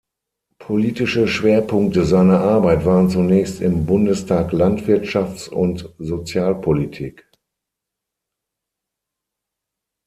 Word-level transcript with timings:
Politische 0.57 1.27
Schwerpunkte 1.27 2.05
seiner 2.05 2.39
Arbeit 2.39 2.85
waren 2.85 3.07
zunächst 3.11 3.61
im 3.61 3.85
Bundestag 3.85 4.51
Landwirtschafts- 4.51 5.47
und 5.47 5.93
Sozialpolitik. 5.99 7.29